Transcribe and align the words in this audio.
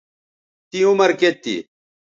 تیں 0.69 0.85
عمر 0.89 1.11
کیئت 1.19 1.35
تھی 1.43 1.55